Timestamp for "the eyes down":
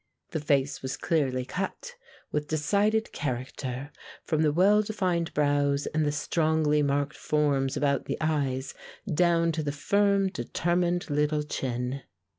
8.05-9.51